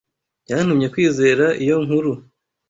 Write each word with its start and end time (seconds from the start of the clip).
Yantumye 0.49 0.87
kwizera 0.93 1.45
iyo 1.63 1.75
nkuru. 1.85 2.11